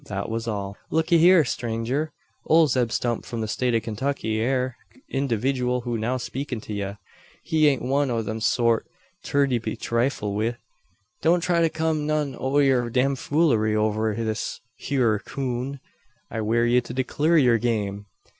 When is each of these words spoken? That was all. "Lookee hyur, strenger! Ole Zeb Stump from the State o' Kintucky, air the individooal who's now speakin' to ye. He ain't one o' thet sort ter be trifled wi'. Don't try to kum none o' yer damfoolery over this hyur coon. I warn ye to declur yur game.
That 0.07 0.29
was 0.31 0.47
all. 0.47 0.77
"Lookee 0.89 1.19
hyur, 1.19 1.43
strenger! 1.43 2.09
Ole 2.47 2.65
Zeb 2.65 2.91
Stump 2.91 3.23
from 3.23 3.41
the 3.41 3.47
State 3.47 3.75
o' 3.75 3.79
Kintucky, 3.79 4.39
air 4.39 4.75
the 4.95 5.03
individooal 5.15 5.81
who's 5.83 5.99
now 6.01 6.17
speakin' 6.17 6.59
to 6.61 6.73
ye. 6.73 6.93
He 7.43 7.67
ain't 7.67 7.83
one 7.83 8.09
o' 8.09 8.23
thet 8.23 8.41
sort 8.41 8.87
ter 9.23 9.45
be 9.45 9.77
trifled 9.77 10.33
wi'. 10.35 10.55
Don't 11.21 11.41
try 11.41 11.61
to 11.61 11.69
kum 11.69 12.07
none 12.07 12.35
o' 12.35 12.57
yer 12.57 12.89
damfoolery 12.89 13.75
over 13.75 14.15
this 14.15 14.59
hyur 14.75 15.19
coon. 15.19 15.79
I 16.31 16.41
warn 16.41 16.69
ye 16.71 16.81
to 16.81 16.95
declur 16.95 17.37
yur 17.39 17.59
game. 17.59 18.07